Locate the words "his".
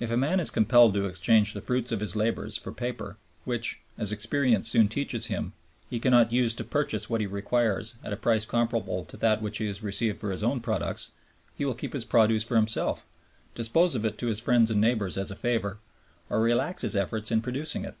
2.00-2.16, 10.30-10.42, 11.92-12.06, 14.28-14.40, 16.80-16.96